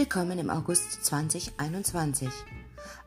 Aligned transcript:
Willkommen 0.00 0.38
im 0.38 0.48
August 0.48 1.04
2021. 1.04 2.26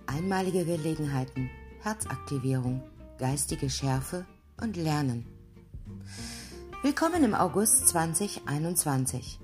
Einmalige 0.06 0.64
Gelegenheiten, 0.64 1.50
Herzaktivierung, 1.82 2.84
geistige 3.18 3.68
Schärfe 3.72 4.28
und 4.62 4.78
Lernen. 4.78 5.26
Willkommen 6.84 7.24
im 7.24 7.34
August 7.34 7.88
2021. 7.88 9.40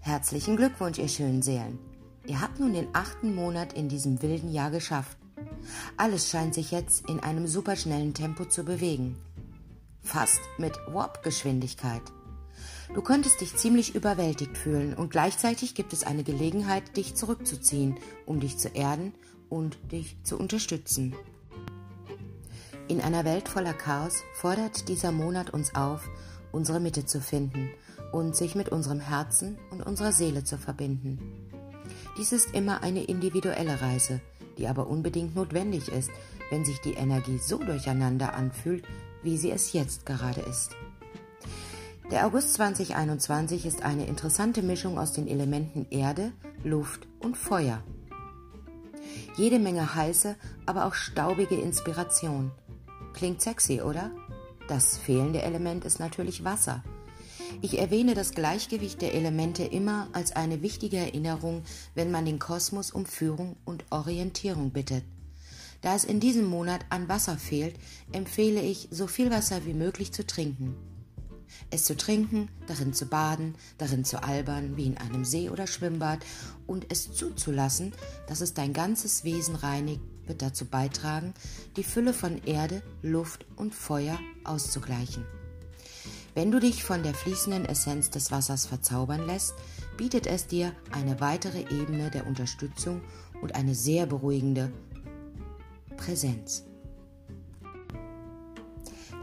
Herzlichen 0.00 0.56
Glückwunsch, 0.56 0.98
ihr 0.98 1.08
schönen 1.08 1.42
Seelen. 1.42 1.78
Ihr 2.24 2.40
habt 2.40 2.60
nun 2.60 2.72
den 2.72 2.88
achten 2.94 3.34
Monat 3.34 3.74
in 3.74 3.90
diesem 3.90 4.22
wilden 4.22 4.50
Jahr 4.50 4.70
geschafft. 4.70 5.18
Alles 5.98 6.30
scheint 6.30 6.54
sich 6.54 6.70
jetzt 6.70 7.10
in 7.10 7.20
einem 7.20 7.46
superschnellen 7.46 8.14
Tempo 8.14 8.46
zu 8.46 8.64
bewegen. 8.64 9.16
Fast 10.00 10.40
mit 10.56 10.72
Warp-Geschwindigkeit. 10.88 12.04
Du 12.94 13.02
könntest 13.02 13.40
dich 13.40 13.56
ziemlich 13.56 13.94
überwältigt 13.94 14.56
fühlen 14.56 14.94
und 14.94 15.10
gleichzeitig 15.10 15.74
gibt 15.74 15.92
es 15.92 16.04
eine 16.04 16.24
Gelegenheit, 16.24 16.96
dich 16.96 17.14
zurückzuziehen, 17.14 17.96
um 18.24 18.40
dich 18.40 18.58
zu 18.58 18.68
erden 18.68 19.12
und 19.48 19.78
dich 19.92 20.16
zu 20.22 20.38
unterstützen. 20.38 21.14
In 22.88 23.00
einer 23.00 23.24
Welt 23.24 23.48
voller 23.48 23.74
Chaos 23.74 24.22
fordert 24.34 24.88
dieser 24.88 25.10
Monat 25.10 25.50
uns 25.50 25.74
auf, 25.74 26.08
unsere 26.52 26.78
Mitte 26.78 27.04
zu 27.04 27.20
finden 27.20 27.70
und 28.12 28.36
sich 28.36 28.54
mit 28.54 28.68
unserem 28.68 29.00
Herzen 29.00 29.58
und 29.70 29.82
unserer 29.82 30.12
Seele 30.12 30.44
zu 30.44 30.56
verbinden. 30.56 31.18
Dies 32.16 32.32
ist 32.32 32.54
immer 32.54 32.82
eine 32.82 33.04
individuelle 33.04 33.80
Reise, 33.80 34.20
die 34.56 34.68
aber 34.68 34.86
unbedingt 34.86 35.34
notwendig 35.34 35.88
ist, 35.88 36.10
wenn 36.50 36.64
sich 36.64 36.80
die 36.80 36.94
Energie 36.94 37.38
so 37.38 37.58
durcheinander 37.58 38.34
anfühlt, 38.34 38.84
wie 39.22 39.36
sie 39.36 39.50
es 39.50 39.72
jetzt 39.72 40.06
gerade 40.06 40.40
ist. 40.42 40.76
Der 42.12 42.24
August 42.24 42.54
2021 42.54 43.66
ist 43.66 43.82
eine 43.82 44.06
interessante 44.06 44.62
Mischung 44.62 44.96
aus 44.96 45.12
den 45.12 45.26
Elementen 45.26 45.86
Erde, 45.90 46.30
Luft 46.62 47.08
und 47.18 47.36
Feuer. 47.36 47.82
Jede 49.36 49.58
Menge 49.58 49.96
heiße, 49.96 50.36
aber 50.66 50.86
auch 50.86 50.94
staubige 50.94 51.56
Inspiration. 51.56 52.52
Klingt 53.12 53.42
sexy, 53.42 53.82
oder? 53.82 54.12
Das 54.68 54.96
fehlende 54.96 55.42
Element 55.42 55.84
ist 55.84 55.98
natürlich 55.98 56.44
Wasser. 56.44 56.84
Ich 57.60 57.76
erwähne 57.76 58.14
das 58.14 58.30
Gleichgewicht 58.30 59.02
der 59.02 59.14
Elemente 59.14 59.64
immer 59.64 60.06
als 60.12 60.30
eine 60.30 60.62
wichtige 60.62 60.98
Erinnerung, 60.98 61.64
wenn 61.96 62.12
man 62.12 62.24
den 62.24 62.38
Kosmos 62.38 62.92
um 62.92 63.04
Führung 63.04 63.56
und 63.64 63.84
Orientierung 63.90 64.70
bittet. 64.70 65.02
Da 65.80 65.96
es 65.96 66.04
in 66.04 66.20
diesem 66.20 66.46
Monat 66.46 66.86
an 66.88 67.08
Wasser 67.08 67.36
fehlt, 67.36 67.74
empfehle 68.12 68.60
ich, 68.60 68.86
so 68.92 69.08
viel 69.08 69.32
Wasser 69.32 69.66
wie 69.66 69.74
möglich 69.74 70.12
zu 70.12 70.24
trinken 70.24 70.76
es 71.70 71.84
zu 71.84 71.96
trinken, 71.96 72.48
darin 72.66 72.92
zu 72.92 73.06
baden, 73.06 73.54
darin 73.78 74.04
zu 74.04 74.22
albern, 74.22 74.76
wie 74.76 74.86
in 74.86 74.98
einem 74.98 75.24
See 75.24 75.50
oder 75.50 75.66
Schwimmbad, 75.66 76.20
und 76.66 76.86
es 76.90 77.12
zuzulassen, 77.12 77.92
dass 78.26 78.40
es 78.40 78.54
dein 78.54 78.72
ganzes 78.72 79.24
Wesen 79.24 79.54
reinigt, 79.54 80.00
wird 80.26 80.42
dazu 80.42 80.64
beitragen, 80.64 81.34
die 81.76 81.84
Fülle 81.84 82.12
von 82.12 82.42
Erde, 82.44 82.82
Luft 83.02 83.46
und 83.56 83.74
Feuer 83.74 84.18
auszugleichen. 84.44 85.24
Wenn 86.34 86.50
du 86.50 86.60
dich 86.60 86.84
von 86.84 87.02
der 87.02 87.14
fließenden 87.14 87.64
Essenz 87.64 88.10
des 88.10 88.30
Wassers 88.30 88.66
verzaubern 88.66 89.24
lässt, 89.26 89.54
bietet 89.96 90.26
es 90.26 90.46
dir 90.46 90.72
eine 90.90 91.20
weitere 91.20 91.60
Ebene 91.60 92.10
der 92.10 92.26
Unterstützung 92.26 93.00
und 93.40 93.54
eine 93.54 93.74
sehr 93.74 94.04
beruhigende 94.04 94.70
Präsenz. 95.96 96.64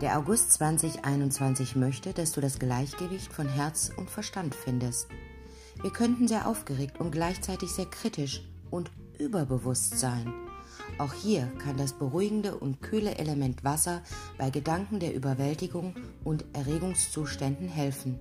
Der 0.04 0.20
August 0.20 0.52
2021 0.52 1.78
möchte, 1.78 2.12
dass 2.12 2.34
du 2.34 2.42
das 2.42 2.59
Gleichgewicht 2.59 3.32
von 3.32 3.48
Herz 3.48 3.90
und 3.96 4.09
Verstand 4.09 4.54
findest. 4.54 5.08
Wir 5.82 5.92
könnten 5.92 6.28
sehr 6.28 6.46
aufgeregt 6.46 7.00
und 7.00 7.12
gleichzeitig 7.12 7.72
sehr 7.72 7.86
kritisch 7.86 8.42
und 8.69 8.92
überbewusst 9.18 9.97
sein. 9.97 10.34
Auch 10.97 11.13
hier 11.13 11.50
kann 11.58 11.78
das 11.78 11.94
beruhigende 11.94 12.58
und 12.58 12.81
kühle 12.81 13.16
Element 13.16 13.63
Wasser 13.63 14.02
bei 14.38 14.50
Gedanken 14.50 15.00
der 15.00 15.16
Überwältigung 15.16 15.96
und 16.25 16.44
Erregungszuständen 16.52 17.69
helfen. 17.69 18.19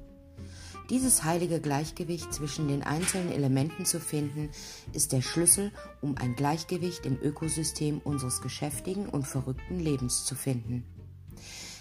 Dieses 0.88 1.25
heilige 1.25 1.60
Gleichgewicht 1.60 2.32
zwischen 2.32 2.69
den 2.69 2.84
einzelnen 2.84 3.32
Elementen 3.32 3.87
zu 3.87 3.98
finden, 3.98 4.50
ist 4.92 5.10
der 5.10 5.21
Schlüssel, 5.21 5.72
um 6.00 6.16
ein 6.16 6.37
Gleichgewicht 6.37 7.06
im 7.06 7.19
Ökosystem 7.21 8.00
unseres 8.04 8.41
geschäftigen 8.41 9.09
und 9.09 9.26
verrückten 9.26 9.81
Lebens 9.81 10.25
zu 10.25 10.37
finden. 10.37 10.84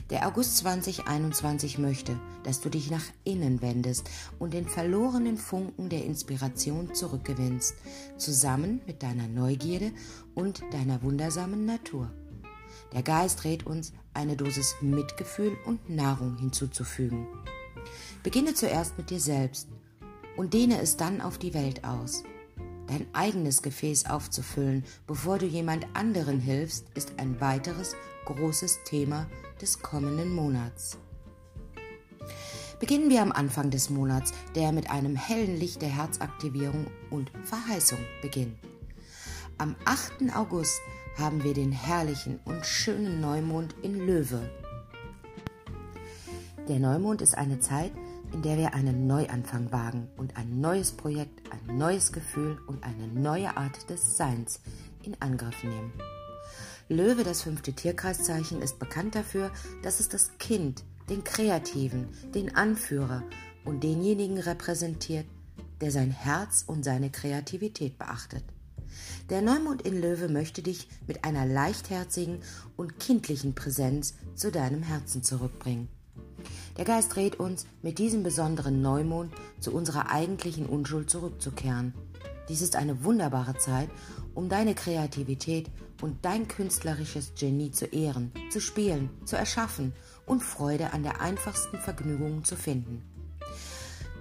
Der 0.10 0.28
August 0.28 0.58
2021 0.58 1.78
möchte, 1.78 2.20
dass 2.44 2.60
du 2.60 2.70
dich 2.70 2.92
nach 2.92 3.04
innen 3.24 3.62
wendest 3.62 4.10
und 4.40 4.54
den 4.54 4.68
verlorenen 4.68 5.38
Funken 5.38 5.90
der 5.90 6.04
Inspiration 6.04 6.94
zurückgewinnst, 6.94 7.76
zusammen 8.18 8.82
mit 8.88 9.04
deiner 9.04 9.28
Neugierde 9.28 9.92
und 10.36 10.62
deiner 10.72 11.02
wundersamen 11.02 11.66
Natur. 11.66 12.12
Der 12.94 13.04
Geist 13.04 13.46
rät 13.46 13.66
uns, 13.66 13.94
eine 14.14 14.36
Dosis 14.36 14.76
Mitgefühl 14.82 15.58
und 15.66 15.90
Nahrung 15.90 16.38
hinzuzufügen. 16.38 17.28
Beginne 18.24 18.54
zuerst 18.54 18.98
mit 18.98 19.10
dir 19.10 19.20
selbst 19.20 19.70
und 20.36 20.54
dehne 20.54 20.82
es 20.82 20.98
dann 20.98 21.22
auf 21.22 21.38
die 21.38 21.54
Welt 21.54 21.86
aus. 21.86 22.24
Dein 22.88 23.08
eigenes 23.14 23.62
Gefäß 23.62 24.08
aufzufüllen, 24.08 24.84
bevor 25.08 25.38
du 25.38 25.46
jemand 25.46 25.86
anderen 25.94 26.42
hilfst, 26.42 26.86
ist 26.94 27.14
ein 27.18 27.40
weiteres 27.40 27.96
großes 28.26 28.80
Thema 28.84 29.28
des 29.62 29.82
kommenden 29.82 30.34
Monats. 30.34 30.98
Beginnen 32.80 33.10
wir 33.12 33.22
am 33.22 33.32
Anfang 33.32 33.70
des 33.70 33.92
Monats, 33.92 34.34
der 34.56 34.72
mit 34.72 34.90
einem 34.90 35.16
hellen 35.16 35.56
Licht 35.56 35.82
der 35.84 35.90
Herzaktivierung 35.90 36.88
und 37.12 37.32
Verheißung 37.44 38.00
beginnt. 38.24 38.58
Am 39.60 39.76
8. 39.86 40.36
August 40.36 40.82
haben 41.18 41.44
wir 41.44 41.54
den 41.54 41.72
herrlichen 41.72 42.40
und 42.46 42.66
schönen 42.66 43.22
Neumond 43.22 43.76
in 43.84 44.00
Löwe. 44.00 44.50
Der 46.68 46.80
Neumond 46.80 47.22
ist 47.22 47.38
eine 47.38 47.60
Zeit, 47.60 47.92
in 48.34 48.42
der 48.42 48.58
wir 48.58 48.74
einen 48.74 49.06
Neuanfang 49.06 49.72
wagen 49.72 50.08
und 50.18 50.38
ein 50.38 50.60
neues 50.60 50.92
Projekt, 50.92 51.42
ein 51.52 51.78
neues 51.78 52.12
Gefühl 52.12 52.58
und 52.66 52.84
eine 52.84 53.08
neue 53.08 53.56
Art 53.58 53.90
des 53.90 54.18
Seins 54.18 54.62
in 55.04 55.16
Angriff 55.22 55.64
nehmen. 55.64 55.94
Löwe, 56.92 57.24
das 57.24 57.44
fünfte 57.44 57.72
Tierkreiszeichen, 57.72 58.62
ist 58.62 58.78
bekannt 58.78 59.16
dafür, 59.16 59.50
dass 59.82 60.02
es 60.02 60.10
das 60.10 60.38
Kind, 60.40 60.84
den 61.10 61.24
Kreativen, 61.24 62.10
den 62.36 62.54
Anführer 62.54 63.24
und 63.64 63.82
denjenigen 63.82 64.38
repräsentiert, 64.38 65.26
der 65.80 65.92
sein 65.92 66.12
Herz 66.12 66.66
und 66.68 66.84
seine 66.84 67.10
Kreativität 67.10 67.98
beachtet. 67.98 68.44
Der 69.30 69.42
Neumond 69.42 69.84
in 69.84 70.02
Löwe 70.02 70.28
möchte 70.28 70.62
dich 70.62 70.90
mit 71.08 71.24
einer 71.24 71.46
leichtherzigen 71.46 72.40
und 72.76 73.00
kindlichen 73.00 73.56
Präsenz 73.56 74.16
zu 74.36 74.52
deinem 74.52 74.84
Herzen 74.84 75.24
zurückbringen. 75.24 75.88
Der 76.76 76.84
Geist 76.84 77.16
rät 77.16 77.40
uns, 77.40 77.68
mit 77.82 78.00
diesem 78.00 78.22
besonderen 78.22 78.82
Neumond 78.82 79.34
zu 79.62 79.74
unserer 79.74 80.10
eigentlichen 80.10 80.66
Unschuld 80.66 81.10
zurückzukehren. 81.10 81.94
Dies 82.50 82.62
ist 82.62 82.76
eine 82.76 83.06
wunderbare 83.06 83.58
Zeit, 83.58 83.90
um 84.34 84.50
deine 84.50 84.76
Kreativität 84.76 85.70
und 86.02 86.26
dein 86.26 86.48
künstlerisches 86.48 87.34
Genie 87.40 87.72
zu 87.72 87.86
ehren, 87.86 88.32
zu 88.50 88.60
spielen, 88.60 89.10
zu 89.26 89.36
erschaffen 89.36 89.94
und 90.26 90.44
Freude 90.44 90.94
an 90.94 91.04
der 91.04 91.22
einfachsten 91.22 91.78
Vergnügung 91.78 92.44
zu 92.44 92.56
finden. 92.56 93.04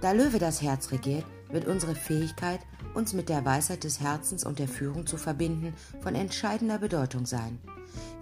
Da 0.01 0.13
Löwe 0.13 0.39
das 0.39 0.61
Herz 0.61 0.91
regiert, 0.91 1.25
wird 1.49 1.67
unsere 1.67 1.95
Fähigkeit, 1.95 2.59
uns 2.93 3.13
mit 3.13 3.29
der 3.29 3.45
Weisheit 3.45 3.83
des 3.83 3.99
Herzens 3.99 4.45
und 4.45 4.59
der 4.59 4.67
Führung 4.67 5.05
zu 5.05 5.17
verbinden, 5.17 5.73
von 6.01 6.15
entscheidender 6.15 6.79
Bedeutung 6.79 7.25
sein. 7.25 7.59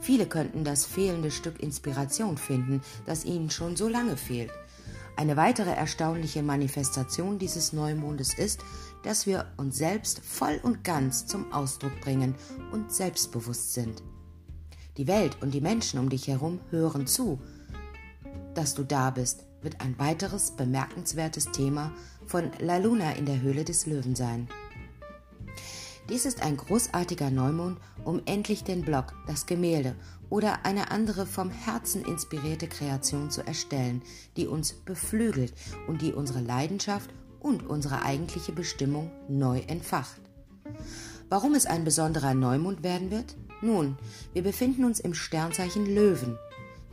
Viele 0.02 0.26
könnten 0.26 0.64
das 0.64 0.86
fehlende 0.86 1.32
Stück 1.32 1.62
Inspiration 1.62 2.38
finden, 2.38 2.82
das 3.06 3.26
ihnen 3.26 3.50
schon 3.50 3.76
so 3.76 3.88
lange 3.88 4.18
fehlt. 4.18 4.52
Eine 5.20 5.36
weitere 5.36 5.72
erstaunliche 5.72 6.42
Manifestation 6.44 7.40
dieses 7.40 7.74
Neumondes 7.74 8.34
ist, 8.34 8.62
dass 9.04 9.26
wir 9.28 9.48
uns 9.58 9.76
selbst 9.76 10.22
voll 10.22 10.62
und 10.64 10.86
ganz 10.86 11.28
zum 11.28 11.52
Ausdruck 11.52 11.92
bringen 12.00 12.36
und 12.72 12.94
selbstbewusst 12.94 13.74
sind. 13.74 14.02
Die 14.96 15.08
Welt 15.08 15.36
und 15.42 15.54
die 15.54 15.60
Menschen 15.60 16.00
um 16.00 16.10
dich 16.10 16.30
herum 16.30 16.62
hören 16.70 17.06
zu. 17.06 17.38
Dass 18.54 18.76
du 18.76 18.84
da 18.84 19.10
bist, 19.10 19.44
wird 19.62 19.82
ein 19.82 20.00
weiteres 20.00 20.52
bemerkenswertes 20.52 21.52
Thema 21.52 21.92
von 22.26 22.50
La 22.60 22.78
Luna 22.78 23.12
in 23.12 23.26
der 23.26 23.42
Höhle 23.42 23.66
des 23.66 23.88
Löwen 23.88 24.16
sein. 24.16 24.48
Dies 26.10 26.26
ist 26.26 26.42
ein 26.42 26.58
großartiger 26.58 27.30
Neumond, 27.30 27.78
um 28.04 28.20
endlich 28.26 28.64
den 28.64 28.82
Block, 28.82 29.14
das 29.28 29.46
Gemälde 29.46 29.96
oder 30.32 30.66
eine 30.66 30.90
andere 30.90 31.28
vom 31.28 31.52
Herzen 31.52 32.04
inspirierte 32.04 32.68
Kreation 32.68 33.30
zu 33.30 33.46
erstellen, 33.46 34.02
die 34.36 34.48
uns 34.48 34.74
beflügelt 34.74 35.54
und 35.88 36.02
die 36.02 36.12
unsere 36.14 36.42
Leidenschaft 36.42 37.12
und 37.40 37.68
unsere 37.68 38.02
eigentliche 38.02 38.52
Bestimmung 38.52 39.12
neu 39.28 39.60
entfacht. 39.60 40.20
Warum 41.30 41.54
es 41.54 41.68
ein 41.68 41.84
besonderer 41.84 42.34
Neumond 42.34 42.82
werden 42.82 43.12
wird? 43.12 43.36
Nun, 43.62 43.96
wir 44.34 44.42
befinden 44.42 44.86
uns 44.86 45.00
im 45.00 45.14
Sternzeichen 45.14 45.86
Löwen. 45.86 46.40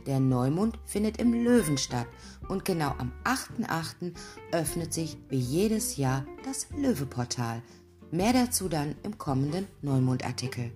Der 0.05 0.19
Neumond 0.19 0.77
findet 0.85 1.17
im 1.17 1.33
Löwen 1.33 1.79
statt 1.79 2.07
und 2.49 2.65
genau 2.65 2.93
am 2.99 3.11
8.8. 3.23 4.13
öffnet 4.51 4.93
sich 4.93 5.17
wie 5.29 5.39
jedes 5.39 5.97
Jahr 5.97 6.23
das 6.45 6.67
Löweportal 6.77 7.63
Mehr 8.11 8.31
dazu 8.31 8.69
dann 8.69 8.95
im 9.03 9.17
kommenden 9.17 9.67
Neumondartikel. 9.81 10.71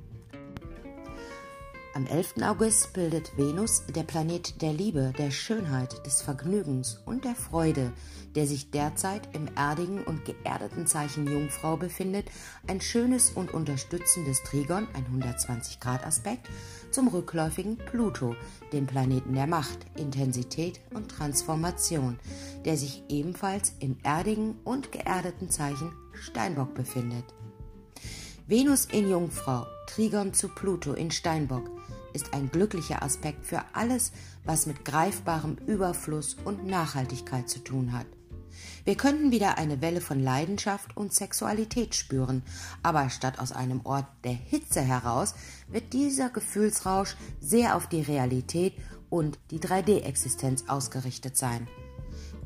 Am 1.93 2.07
11. 2.07 2.35
August 2.43 2.93
bildet 2.93 3.38
Venus, 3.38 3.83
der 3.93 4.03
Planet 4.03 4.61
der 4.61 4.71
Liebe, 4.71 5.11
der 5.17 5.29
Schönheit, 5.29 6.05
des 6.05 6.21
Vergnügens 6.21 7.01
und 7.05 7.25
der 7.25 7.35
Freude, 7.35 7.91
der 8.33 8.47
sich 8.47 8.71
derzeit 8.71 9.27
im 9.35 9.49
erdigen 9.57 10.01
und 10.05 10.23
geerdeten 10.23 10.88
Zeichen 10.88 11.27
Jungfrau 11.27 11.75
befindet, 11.75 12.31
ein 12.65 12.79
schönes 12.79 13.31
und 13.31 13.53
unterstützendes 13.53 14.41
Trigon, 14.43 14.88
ein 14.93 15.21
120-Grad-Aspekt, 15.21 16.47
zum 16.91 17.09
rückläufigen 17.09 17.75
Pluto, 17.75 18.38
dem 18.71 18.88
Planeten 18.88 19.33
der 19.33 19.47
Macht, 19.47 19.79
Intensität 19.97 20.79
und 20.93 21.09
Transformation, 21.09 22.19
der 22.63 22.77
sich 22.77 23.03
ebenfalls 23.09 23.73
im 23.79 23.97
erdigen 24.03 24.55
und 24.63 24.93
geerdeten 24.93 25.49
Zeichen 25.49 25.91
Steinbock 26.13 26.73
befindet. 26.73 27.25
Venus 28.47 28.85
in 28.85 29.09
Jungfrau, 29.09 29.65
Trigon 29.88 30.33
zu 30.33 30.47
Pluto 30.47 30.93
in 30.93 31.11
Steinbock, 31.11 31.81
ist 32.13 32.34
ein 32.34 32.52
glücklicher 32.52 33.04
Aspekt 33.04 33.46
für 33.46 33.63
alles, 33.74 34.12
was 34.46 34.66
mit 34.66 34.86
greifbarem 34.86 35.58
Überfluss 35.66 36.36
und 36.46 36.66
Nachhaltigkeit 36.66 37.50
zu 37.50 37.60
tun 37.60 37.94
hat. 37.94 38.08
Wir 38.84 38.96
könnten 38.96 39.31
wieder 39.31 39.58
eine 39.58 39.81
Welle 39.81 40.02
von 40.02 40.19
Leidenschaft 40.19 40.98
und 40.98 41.13
Sexualität 41.13 41.96
spüren, 41.96 42.44
aber 42.84 43.10
statt 43.10 43.40
aus 43.40 43.52
einem 43.52 43.81
Ort 43.86 44.08
der 44.24 44.34
Hitze 44.34 44.81
heraus 44.81 45.36
wird 45.68 45.94
dieser 45.94 46.30
Gefühlsrausch 46.30 47.16
sehr 47.40 47.75
auf 47.75 47.88
die 47.88 48.02
Realität 48.02 48.74
und 49.10 49.38
die 49.52 49.60
3D-Existenz 49.60 50.66
ausgerichtet 50.68 51.38
sein. 51.38 51.68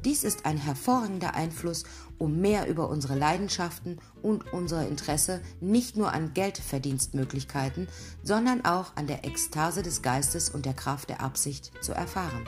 Dies 0.04 0.24
ist 0.24 0.46
ein 0.46 0.58
hervorragender 0.58 1.34
Einfluss, 1.34 1.84
um 2.18 2.40
mehr 2.40 2.68
über 2.68 2.90
unsere 2.90 3.16
Leidenschaften 3.16 4.00
und 4.22 4.54
unser 4.54 4.88
Interesse 4.88 5.42
nicht 5.62 5.98
nur 5.98 6.14
an 6.14 6.34
Geldverdienstmöglichkeiten, 6.34 7.88
sondern 8.24 8.64
auch 8.66 8.96
an 8.96 9.08
der 9.08 9.26
Ekstase 9.26 9.82
des 9.82 10.02
Geistes 10.02 10.50
und 10.50 10.66
der 10.66 10.74
Kraft 10.74 11.10
der 11.10 11.22
Absicht 11.22 11.72
zu 11.82 11.92
erfahren. 11.94 12.46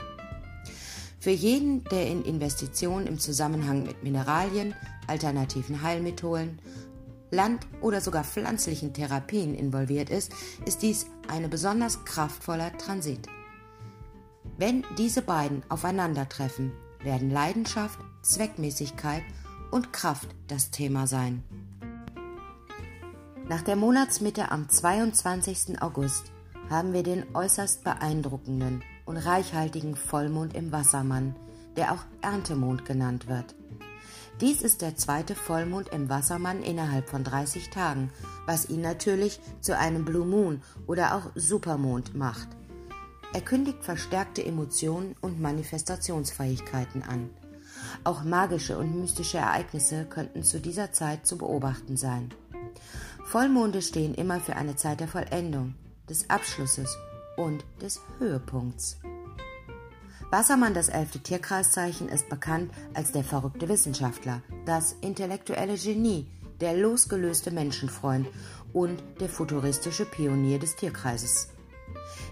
Für 1.20 1.30
jeden, 1.30 1.82
der 1.84 2.06
in 2.06 2.22
Investitionen 2.22 3.08
im 3.08 3.18
Zusammenhang 3.18 3.82
mit 3.82 4.04
Mineralien, 4.04 4.74
alternativen 5.08 5.82
Heilmethoden, 5.82 6.60
Land- 7.30 7.66
oder 7.80 8.00
sogar 8.00 8.24
pflanzlichen 8.24 8.94
Therapien 8.94 9.54
involviert 9.54 10.10
ist, 10.10 10.32
ist 10.64 10.82
dies 10.82 11.06
ein 11.26 11.50
besonders 11.50 12.04
kraftvoller 12.04 12.76
Transit. 12.78 13.26
Wenn 14.56 14.84
diese 14.96 15.22
beiden 15.22 15.62
aufeinandertreffen, 15.68 16.72
werden 17.02 17.30
Leidenschaft, 17.30 17.98
Zweckmäßigkeit 18.22 19.22
und 19.70 19.92
Kraft 19.92 20.28
das 20.46 20.70
Thema 20.70 21.06
sein. 21.06 21.42
Nach 23.48 23.62
der 23.62 23.76
Monatsmitte 23.76 24.50
am 24.50 24.68
22. 24.68 25.80
August 25.80 26.32
haben 26.68 26.92
wir 26.92 27.02
den 27.02 27.24
äußerst 27.34 27.82
beeindruckenden 27.82 28.82
und 29.06 29.16
reichhaltigen 29.16 29.96
Vollmond 29.96 30.54
im 30.54 30.70
Wassermann, 30.70 31.34
der 31.76 31.92
auch 31.92 32.04
Erntemond 32.20 32.84
genannt 32.84 33.26
wird. 33.26 33.54
Dies 34.40 34.62
ist 34.62 34.82
der 34.82 34.96
zweite 34.96 35.34
Vollmond 35.34 35.88
im 35.88 36.08
Wassermann 36.08 36.62
innerhalb 36.62 37.08
von 37.08 37.24
30 37.24 37.70
Tagen, 37.70 38.10
was 38.46 38.68
ihn 38.68 38.82
natürlich 38.82 39.40
zu 39.60 39.76
einem 39.76 40.04
Blue 40.04 40.26
Moon 40.26 40.62
oder 40.86 41.16
auch 41.16 41.30
Supermond 41.34 42.14
macht. 42.14 42.48
Er 43.34 43.40
kündigt 43.42 43.84
verstärkte 43.84 44.44
Emotionen 44.44 45.14
und 45.20 45.40
Manifestationsfähigkeiten 45.40 47.02
an. 47.02 47.30
Auch 48.04 48.24
magische 48.24 48.78
und 48.78 48.98
mystische 48.98 49.38
Ereignisse 49.38 50.06
könnten 50.06 50.42
zu 50.42 50.60
dieser 50.60 50.92
Zeit 50.92 51.26
zu 51.26 51.36
beobachten 51.36 51.96
sein. 51.96 52.30
Vollmonde 53.24 53.82
stehen 53.82 54.14
immer 54.14 54.40
für 54.40 54.56
eine 54.56 54.76
Zeit 54.76 55.00
der 55.00 55.08
Vollendung, 55.08 55.74
des 56.08 56.30
Abschlusses 56.30 56.96
und 57.36 57.64
des 57.82 58.00
Höhepunkts. 58.18 58.96
Wassermann, 60.30 60.74
das 60.74 60.88
elfte 60.88 61.20
Tierkreiszeichen, 61.20 62.08
ist 62.08 62.28
bekannt 62.28 62.70
als 62.94 63.12
der 63.12 63.24
verrückte 63.24 63.68
Wissenschaftler, 63.68 64.42
das 64.64 64.94
intellektuelle 65.00 65.76
Genie, 65.76 66.26
der 66.60 66.74
losgelöste 66.74 67.50
Menschenfreund 67.50 68.26
und 68.72 69.02
der 69.20 69.28
futuristische 69.28 70.04
Pionier 70.04 70.58
des 70.58 70.76
Tierkreises. 70.76 71.48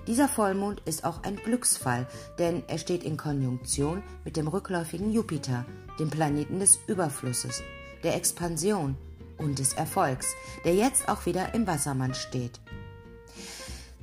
Dieser 0.07 0.29
Vollmond 0.29 0.81
ist 0.85 1.05
auch 1.05 1.23
ein 1.23 1.37
Glücksfall, 1.37 2.07
denn 2.39 2.63
er 2.69 2.79
steht 2.79 3.05
in 3.05 3.17
Konjunktion 3.17 4.03
mit 4.25 4.37
dem 4.37 4.49
rückläufigen 4.49 5.13
Jupiter, 5.13 5.65
dem 5.99 6.11
Planeten 6.11 6.61
des 6.61 6.79
Überflusses, 6.87 7.63
der 8.03 8.15
Expansion 8.17 8.97
und 9.39 9.59
des 9.59 9.73
Erfolgs, 9.73 10.35
der 10.65 10.75
jetzt 10.75 11.09
auch 11.09 11.27
wieder 11.27 11.55
im 11.55 11.67
Wassermann 11.67 12.15
steht. 12.15 12.61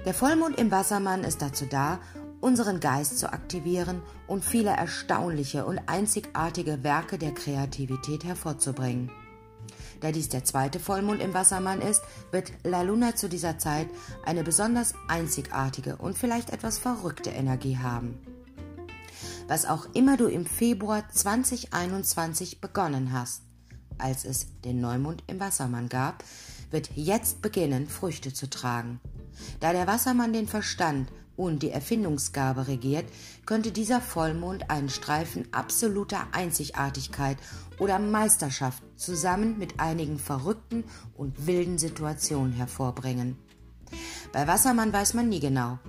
Der 0.05 0.13
Vollmond 0.13 0.57
im 0.59 0.69
Wassermann 0.69 1.23
ist 1.23 1.41
dazu 1.41 1.65
da, 1.65 1.99
unseren 2.41 2.81
Geist 2.81 3.19
zu 3.19 3.31
aktivieren 3.31 4.01
und 4.27 4.43
viele 4.43 4.71
erstaunliche 4.71 5.65
und 5.65 5.79
einzigartige 5.87 6.83
Werke 6.83 7.17
der 7.17 7.33
Kreativität 7.33 8.25
hervorzubringen. 8.25 9.09
Da 10.03 10.11
dies 10.11 10.27
der 10.27 10.43
zweite 10.43 10.81
Vollmond 10.81 11.21
im 11.21 11.33
Wassermann 11.33 11.79
ist, 11.79 12.01
wird 12.29 12.51
La 12.63 12.81
Luna 12.81 13.15
zu 13.15 13.29
dieser 13.29 13.57
Zeit 13.57 13.87
eine 14.25 14.43
besonders 14.43 14.95
einzigartige 15.07 15.95
und 15.95 16.17
vielleicht 16.17 16.49
etwas 16.49 16.77
verrückte 16.77 17.29
Energie 17.29 17.77
haben. 17.77 18.19
Was 19.47 19.65
auch 19.65 19.87
immer 19.93 20.17
du 20.17 20.25
im 20.25 20.45
Februar 20.45 21.07
2021 21.09 22.59
begonnen 22.59 23.13
hast, 23.13 23.43
als 23.97 24.25
es 24.25 24.47
den 24.65 24.81
Neumond 24.81 25.23
im 25.27 25.39
Wassermann 25.39 25.87
gab, 25.87 26.25
wird 26.69 26.89
jetzt 26.95 27.41
beginnen, 27.41 27.87
Früchte 27.87 28.33
zu 28.33 28.49
tragen. 28.49 28.99
Da 29.61 29.71
der 29.71 29.87
Wassermann 29.87 30.33
den 30.33 30.49
Verstand 30.49 31.13
und 31.35 31.63
die 31.63 31.71
Erfindungsgabe 31.71 32.67
regiert, 32.67 33.05
könnte 33.45 33.71
dieser 33.71 34.01
Vollmond 34.01 34.69
einen 34.69 34.89
Streifen 34.89 35.47
absoluter 35.51 36.27
Einzigartigkeit 36.31 37.37
oder 37.79 37.99
Meisterschaft 37.99 38.83
zusammen 38.95 39.57
mit 39.57 39.79
einigen 39.79 40.19
verrückten 40.19 40.83
und 41.15 41.47
wilden 41.47 41.77
Situationen 41.77 42.53
hervorbringen. 42.53 43.37
Bei 44.31 44.47
Wassermann 44.47 44.93
weiß 44.93 45.13
man 45.13 45.29
nie 45.29 45.39
genau. 45.39 45.79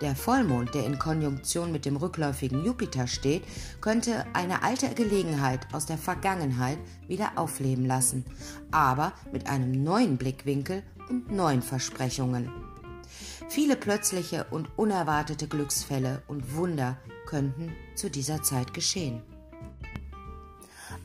Der 0.00 0.14
Vollmond, 0.14 0.74
der 0.74 0.86
in 0.86 0.98
Konjunktion 0.98 1.72
mit 1.72 1.84
dem 1.84 1.96
rückläufigen 1.96 2.64
Jupiter 2.64 3.08
steht, 3.08 3.42
könnte 3.80 4.24
eine 4.32 4.62
alte 4.62 4.94
Gelegenheit 4.94 5.66
aus 5.72 5.86
der 5.86 5.98
Vergangenheit 5.98 6.78
wieder 7.08 7.32
aufleben 7.34 7.84
lassen, 7.84 8.24
aber 8.70 9.12
mit 9.32 9.48
einem 9.48 9.82
neuen 9.82 10.16
Blickwinkel 10.16 10.84
und 11.08 11.32
neuen 11.32 11.62
Versprechungen. 11.62 12.67
Viele 13.48 13.76
plötzliche 13.76 14.44
und 14.50 14.68
unerwartete 14.76 15.48
Glücksfälle 15.48 16.22
und 16.28 16.54
Wunder 16.54 16.98
könnten 17.26 17.72
zu 17.94 18.10
dieser 18.10 18.42
Zeit 18.42 18.74
geschehen. 18.74 19.22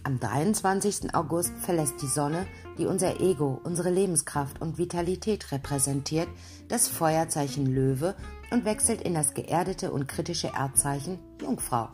Am 0.04 0.20
23. 0.20 1.16
August 1.16 1.54
verlässt 1.60 2.02
die 2.02 2.08
Sonne, 2.08 2.46
die 2.78 2.86
unser 2.86 3.22
Ego, 3.22 3.62
unsere 3.64 3.90
Lebenskraft 3.90 4.62
und 4.62 4.78
Vitalität 4.78 5.54
repräsentiert, 5.54 6.28
das 6.68 6.90
Feuerzeichen 6.90 7.66
Löwe 7.66 8.14
und 8.52 8.66
wechselt 8.66 9.02
in 9.02 9.14
das 9.14 9.34
geerdete 9.34 9.92
und 9.92 10.10
kritische 10.10 10.48
Erdzeichen 10.48 11.20
Jungfrau. 11.42 11.90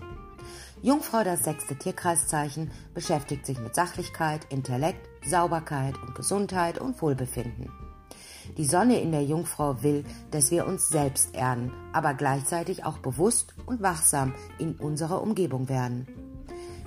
Jungfrau, 0.81 1.23
das 1.23 1.43
sechste 1.43 1.75
Tierkreiszeichen, 1.75 2.71
beschäftigt 2.95 3.45
sich 3.45 3.59
mit 3.59 3.75
Sachlichkeit, 3.75 4.47
Intellekt, 4.49 5.07
Sauberkeit 5.27 5.95
und 6.01 6.15
Gesundheit 6.15 6.79
und 6.79 6.99
Wohlbefinden. 7.03 7.69
Die 8.57 8.65
Sonne 8.65 8.99
in 9.01 9.11
der 9.11 9.23
Jungfrau 9.23 9.83
will, 9.83 10.03
dass 10.31 10.51
wir 10.51 10.67
uns 10.67 10.89
selbst 10.89 11.35
erden, 11.35 11.71
aber 11.93 12.13
gleichzeitig 12.13 12.85
auch 12.85 12.97
bewusst 12.97 13.53
und 13.65 13.81
wachsam 13.81 14.33
in 14.57 14.75
unserer 14.75 15.21
Umgebung 15.21 15.69
werden. 15.69 16.07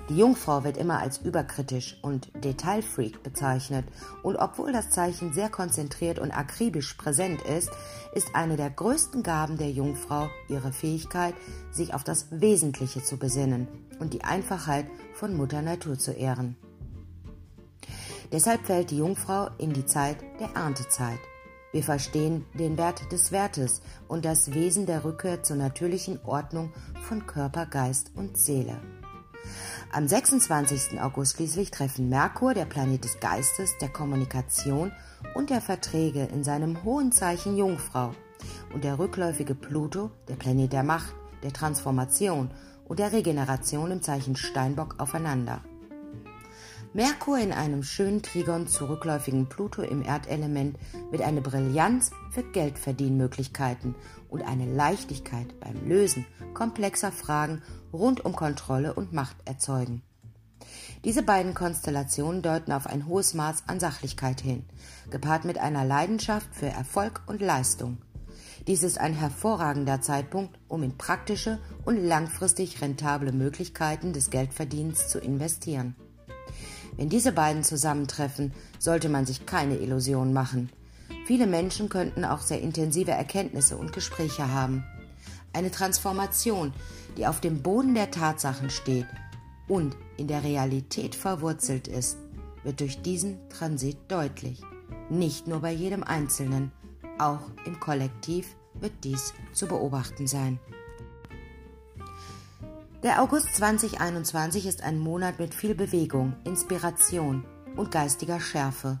Die 0.09 0.17
Jungfrau 0.17 0.65
wird 0.65 0.75
immer 0.75 0.99
als 0.99 1.19
überkritisch 1.19 1.97
und 2.01 2.29
Detailfreak 2.43 3.23
bezeichnet 3.23 3.85
und 4.21 4.35
obwohl 4.35 4.73
das 4.73 4.89
Zeichen 4.89 5.31
sehr 5.31 5.49
konzentriert 5.49 6.19
und 6.19 6.31
akribisch 6.31 6.95
präsent 6.95 7.41
ist, 7.43 7.71
ist 8.13 8.35
eine 8.35 8.57
der 8.57 8.69
größten 8.69 9.23
Gaben 9.23 9.57
der 9.57 9.71
Jungfrau 9.71 10.29
ihre 10.49 10.73
Fähigkeit, 10.73 11.33
sich 11.71 11.93
auf 11.93 12.03
das 12.03 12.27
Wesentliche 12.31 13.01
zu 13.01 13.17
besinnen 13.17 13.69
und 13.99 14.13
die 14.13 14.25
Einfachheit 14.25 14.87
von 15.13 15.37
Mutter 15.37 15.61
Natur 15.61 15.97
zu 15.97 16.11
ehren. 16.11 16.57
Deshalb 18.33 18.65
fällt 18.65 18.91
die 18.91 18.97
Jungfrau 18.97 19.51
in 19.57 19.71
die 19.71 19.85
Zeit 19.85 20.17
der 20.41 20.49
Erntezeit. 20.53 21.19
Wir 21.73 21.83
verstehen 21.83 22.45
den 22.53 22.77
Wert 22.77 23.11
des 23.11 23.31
Wertes 23.31 23.81
und 24.07 24.25
das 24.25 24.53
Wesen 24.53 24.85
der 24.85 25.03
Rückkehr 25.03 25.41
zur 25.41 25.55
natürlichen 25.55 26.19
Ordnung 26.23 26.71
von 27.01 27.25
Körper, 27.25 27.65
Geist 27.65 28.11
und 28.15 28.37
Seele. 28.37 28.79
Am 29.91 30.07
26. 30.07 31.01
August 31.01 31.35
schließlich 31.35 31.71
treffen 31.71 32.09
Merkur, 32.09 32.53
der 32.53 32.65
Planet 32.65 33.03
des 33.03 33.19
Geistes, 33.19 33.75
der 33.79 33.89
Kommunikation 33.89 34.91
und 35.33 35.49
der 35.49 35.61
Verträge 35.61 36.25
in 36.25 36.43
seinem 36.43 36.83
hohen 36.83 37.11
Zeichen 37.11 37.57
Jungfrau 37.57 38.11
und 38.71 38.83
der 38.83 38.99
rückläufige 38.99 39.55
Pluto, 39.55 40.11
der 40.27 40.35
Planet 40.35 40.71
der 40.73 40.83
Macht, 40.83 41.15
der 41.41 41.53
Transformation 41.53 42.51
und 42.85 42.99
der 42.99 43.13
Regeneration 43.13 43.89
im 43.89 44.03
Zeichen 44.03 44.35
Steinbock 44.35 44.99
aufeinander. 44.99 45.63
Merkur 46.95 47.39
in 47.39 47.51
einem 47.51 47.81
schönen 47.81 48.21
Trigon 48.21 48.67
zu 48.67 48.85
rückläufigen 48.85 49.49
Pluto 49.49 49.81
im 49.81 50.03
Erdelement 50.03 50.77
wird 51.09 51.23
eine 51.23 51.41
Brillanz 51.41 52.11
für 52.29 52.43
Geldverdienmöglichkeiten 52.43 53.95
und 54.29 54.43
eine 54.43 54.71
Leichtigkeit 54.71 55.59
beim 55.59 55.87
Lösen 55.87 56.23
komplexer 56.53 57.11
Fragen 57.11 57.63
rund 57.91 58.23
um 58.23 58.35
Kontrolle 58.35 58.93
und 58.93 59.11
Macht 59.11 59.37
erzeugen. 59.45 60.03
Diese 61.03 61.23
beiden 61.23 61.55
Konstellationen 61.55 62.43
deuten 62.43 62.71
auf 62.71 62.85
ein 62.85 63.07
hohes 63.07 63.33
Maß 63.33 63.63
an 63.65 63.79
Sachlichkeit 63.79 64.39
hin, 64.39 64.63
gepaart 65.09 65.45
mit 65.45 65.57
einer 65.57 65.85
Leidenschaft 65.85 66.53
für 66.53 66.67
Erfolg 66.67 67.23
und 67.25 67.41
Leistung. 67.41 67.97
Dies 68.67 68.83
ist 68.83 68.99
ein 68.99 69.13
hervorragender 69.13 70.01
Zeitpunkt, 70.01 70.59
um 70.67 70.83
in 70.83 70.95
praktische 70.95 71.57
und 71.85 71.97
langfristig 71.97 72.81
rentable 72.81 73.31
Möglichkeiten 73.31 74.13
des 74.13 74.29
Geldverdienens 74.29 75.09
zu 75.09 75.19
investieren. 75.19 75.95
Wenn 76.97 77.09
diese 77.09 77.31
beiden 77.31 77.63
zusammentreffen, 77.63 78.53
sollte 78.79 79.09
man 79.09 79.25
sich 79.25 79.45
keine 79.45 79.77
Illusionen 79.77 80.33
machen. 80.33 80.69
Viele 81.25 81.47
Menschen 81.47 81.89
könnten 81.89 82.25
auch 82.25 82.41
sehr 82.41 82.61
intensive 82.61 83.11
Erkenntnisse 83.11 83.77
und 83.77 83.93
Gespräche 83.93 84.51
haben. 84.51 84.83
Eine 85.53 85.71
Transformation, 85.71 86.73
die 87.17 87.27
auf 87.27 87.39
dem 87.39 87.61
Boden 87.61 87.93
der 87.93 88.11
Tatsachen 88.11 88.69
steht 88.69 89.07
und 89.67 89.95
in 90.17 90.27
der 90.27 90.43
Realität 90.43 91.15
verwurzelt 91.15 91.87
ist, 91.87 92.17
wird 92.63 92.79
durch 92.79 93.01
diesen 93.01 93.37
Transit 93.49 93.97
deutlich. 94.07 94.61
Nicht 95.09 95.47
nur 95.47 95.59
bei 95.61 95.71
jedem 95.71 96.03
Einzelnen, 96.03 96.71
auch 97.19 97.41
im 97.65 97.79
Kollektiv 97.79 98.55
wird 98.73 98.93
dies 99.03 99.33
zu 99.53 99.67
beobachten 99.67 100.27
sein. 100.27 100.59
Der 103.03 103.21
August 103.21 103.53
2021 103.55 104.65
ist 104.65 104.81
ein 104.81 104.97
Monat 104.97 105.37
mit 105.37 105.53
viel 105.53 105.75
Bewegung, 105.75 106.37
Inspiration 106.45 107.43
und 107.75 107.91
geistiger 107.91 108.39
Schärfe. 108.39 108.97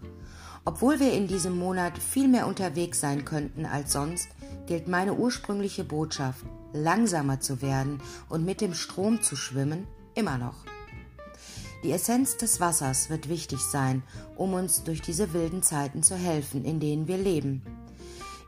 Obwohl 0.65 0.99
wir 0.99 1.13
in 1.13 1.25
diesem 1.25 1.57
Monat 1.57 1.97
viel 1.97 2.27
mehr 2.27 2.47
unterwegs 2.47 2.99
sein 2.99 3.23
könnten 3.23 3.65
als 3.65 3.93
sonst, 3.93 4.27
gilt 4.67 4.89
meine 4.89 5.13
ursprüngliche 5.13 5.85
Botschaft, 5.85 6.45
langsamer 6.73 7.39
zu 7.39 7.61
werden 7.61 8.01
und 8.27 8.43
mit 8.43 8.59
dem 8.59 8.73
Strom 8.73 9.21
zu 9.21 9.37
schwimmen, 9.37 9.87
immer 10.15 10.37
noch. 10.37 10.65
Die 11.85 11.93
Essenz 11.93 12.35
des 12.35 12.59
Wassers 12.59 13.09
wird 13.09 13.29
wichtig 13.29 13.59
sein, 13.59 14.03
um 14.35 14.53
uns 14.53 14.83
durch 14.83 15.01
diese 15.01 15.31
wilden 15.31 15.63
Zeiten 15.63 16.03
zu 16.03 16.17
helfen, 16.17 16.65
in 16.65 16.81
denen 16.81 17.07
wir 17.07 17.17
leben. 17.17 17.61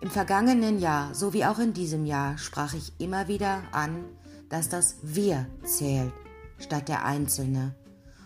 Im 0.02 0.12
vergangenen 0.12 0.80
Jahr 0.80 1.16
sowie 1.16 1.46
auch 1.46 1.60
in 1.60 1.72
diesem 1.72 2.06
Jahr 2.06 2.38
sprach 2.38 2.74
ich 2.74 2.92
immer 3.00 3.30
wieder 3.30 3.64
an, 3.72 4.04
dass 4.50 4.70
das 4.70 4.98
Wir 5.02 5.48
zählt 5.64 6.14
statt 6.60 6.88
der 6.88 7.06
Einzelne. 7.06 7.76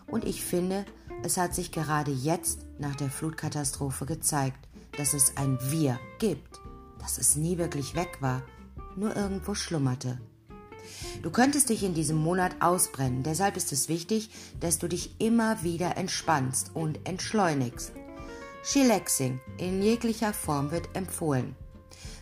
Und 0.07 0.25
ich 0.25 0.43
finde, 0.43 0.85
es 1.23 1.37
hat 1.37 1.53
sich 1.53 1.71
gerade 1.71 2.11
jetzt 2.11 2.65
nach 2.77 2.95
der 2.95 3.09
Flutkatastrophe 3.09 4.05
gezeigt, 4.05 4.67
dass 4.97 5.13
es 5.13 5.37
ein 5.37 5.57
Wir 5.69 5.99
gibt, 6.19 6.59
dass 6.99 7.17
es 7.17 7.35
nie 7.35 7.57
wirklich 7.57 7.95
weg 7.95 8.17
war, 8.21 8.43
nur 8.95 9.15
irgendwo 9.15 9.53
schlummerte. 9.53 10.19
Du 11.21 11.29
könntest 11.29 11.69
dich 11.69 11.83
in 11.83 11.93
diesem 11.93 12.17
Monat 12.17 12.55
ausbrennen, 12.61 13.23
deshalb 13.23 13.57
ist 13.57 13.71
es 13.71 13.89
wichtig, 13.89 14.29
dass 14.59 14.79
du 14.79 14.87
dich 14.87 15.19
immer 15.19 15.61
wieder 15.63 15.97
entspannst 15.97 16.71
und 16.73 17.07
entschleunigst. 17.07 17.91
Chillaxing 18.63 19.39
in 19.57 19.81
jeglicher 19.81 20.33
Form 20.33 20.71
wird 20.71 20.95
empfohlen. 20.95 21.55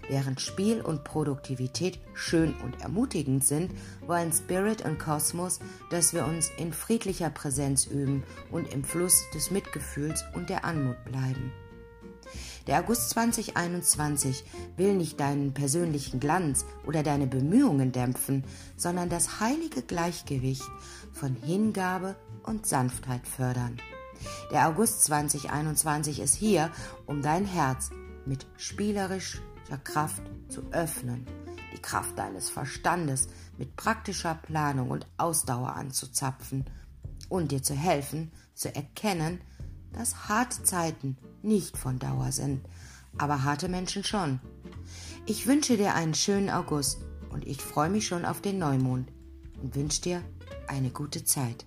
Während 0.10 0.40
Spiel 0.40 0.82
und 0.82 1.04
Produktivität 1.04 2.00
schön 2.14 2.54
und 2.64 2.82
ermutigend 2.82 3.44
sind, 3.44 3.72
wollen 4.06 4.32
Spirit 4.32 4.86
und 4.86 5.00
Kosmos, 5.00 5.60
dass 5.90 6.14
wir 6.14 6.26
uns 6.26 6.50
in 6.58 6.72
friedlicher 6.72 7.30
Präsenz 7.30 7.86
üben 7.86 8.24
und 8.52 8.74
im 8.74 8.84
Fluss 8.84 9.24
des 9.34 9.52
Mitgefühls 9.52 10.24
und 10.34 10.50
der 10.50 10.64
Anmut 10.64 11.04
bleiben. 11.04 11.52
Der 12.68 12.80
August 12.80 13.12
2021 13.12 14.44
will 14.76 14.96
nicht 14.96 15.20
deinen 15.20 15.54
persönlichen 15.54 16.20
Glanz 16.20 16.66
oder 16.86 17.02
deine 17.04 17.28
Bemühungen 17.28 17.92
dämpfen, 17.92 18.44
sondern 18.76 19.10
das 19.10 19.40
heilige 19.40 19.82
Gleichgewicht 19.82 20.64
von 21.14 21.36
Hingabe 21.36 22.16
und 22.44 22.66
Sanftheit 22.66 23.26
fördern. 23.26 23.78
Der 24.52 24.68
August 24.68 25.04
2021 25.06 26.20
ist 26.20 26.36
hier, 26.36 26.72
um 27.06 27.22
dein 27.22 27.46
Herz 27.46 27.92
mit 28.26 28.46
spielerisch 28.58 29.42
Kraft 29.76 30.22
zu 30.48 30.62
öffnen, 30.72 31.28
die 31.74 31.82
Kraft 31.82 32.18
deines 32.18 32.50
Verstandes 32.50 33.28
mit 33.58 33.76
praktischer 33.76 34.36
Planung 34.36 34.90
und 34.90 35.06
Ausdauer 35.18 35.76
anzuzapfen 35.76 36.66
und 37.28 37.52
dir 37.52 37.62
zu 37.62 37.74
helfen, 37.74 38.32
zu 38.54 38.74
erkennen, 38.74 39.42
dass 39.92 40.30
harte 40.30 40.64
Zeiten 40.64 41.18
nicht 41.42 41.78
von 41.78 42.00
Dauer 42.00 42.32
sind, 42.32 42.66
aber 43.18 43.44
harte 43.44 43.68
Menschen 43.68 44.04
schon. 44.04 44.40
Ich 45.26 45.48
wünsche 45.48 45.76
dir 45.76 45.94
einen 45.94 46.14
schönen 46.14 46.50
August 46.50 47.02
und 47.30 47.46
ich 47.46 47.62
freue 47.62 47.90
mich 47.90 48.08
schon 48.08 48.26
auf 48.26 48.42
den 48.42 48.60
Neumond 48.60 49.12
und 49.62 49.76
wünsche 49.76 50.02
dir 50.02 50.24
eine 50.68 50.90
gute 50.90 51.26
Zeit. 51.26 51.66